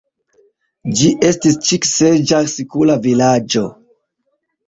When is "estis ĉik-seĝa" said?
1.27-2.41